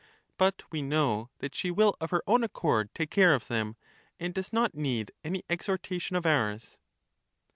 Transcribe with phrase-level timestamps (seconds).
[0.39, 3.75] But we know that she will of her own accord take care of them,
[4.19, 6.79] and does not need any exhortation of ours.'